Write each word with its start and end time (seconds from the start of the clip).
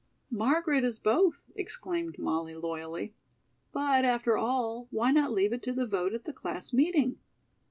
"Margaret 0.31 0.83
is 0.83 0.97
both," 0.97 1.51
exclaimed 1.55 2.17
Molly 2.17 2.55
loyally; 2.55 3.13
"but, 3.71 4.03
after 4.03 4.35
all, 4.35 4.87
why 4.89 5.11
not 5.11 5.31
leave 5.31 5.53
it 5.53 5.61
to 5.61 5.73
the 5.73 5.85
vote 5.85 6.15
at 6.15 6.23
the 6.23 6.33
class 6.33 6.73
meeting?" 6.73 7.19